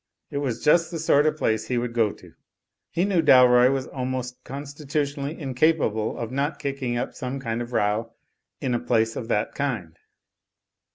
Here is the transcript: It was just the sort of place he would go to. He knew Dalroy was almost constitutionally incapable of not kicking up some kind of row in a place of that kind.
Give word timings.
It 0.31 0.39
was 0.39 0.63
just 0.63 0.89
the 0.89 0.97
sort 0.97 1.27
of 1.27 1.37
place 1.37 1.67
he 1.67 1.77
would 1.77 1.93
go 1.93 2.11
to. 2.11 2.33
He 2.89 3.05
knew 3.05 3.21
Dalroy 3.21 3.71
was 3.71 3.85
almost 3.85 4.43
constitutionally 4.43 5.39
incapable 5.39 6.17
of 6.17 6.31
not 6.31 6.57
kicking 6.57 6.97
up 6.97 7.13
some 7.13 7.39
kind 7.39 7.61
of 7.61 7.71
row 7.71 8.11
in 8.59 8.73
a 8.73 8.79
place 8.79 9.15
of 9.15 9.27
that 9.27 9.53
kind. 9.53 9.99